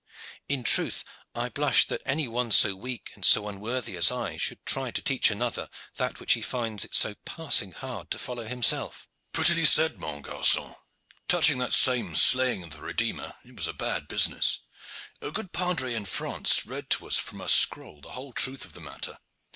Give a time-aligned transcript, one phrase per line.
[0.49, 1.03] "In truth
[1.35, 4.99] I blush that any one so weak and so unworthy as I should try to
[4.99, 9.99] teach another that which he finds it so passing hard to follow himself." "Prettily said,
[9.99, 10.73] mon garcon.
[11.27, 14.61] Touching that same slaying of the Redeemer, it was a bad business.
[15.21, 18.73] A good padre in France read to us from a scroll the whole truth of
[18.73, 19.19] the matter.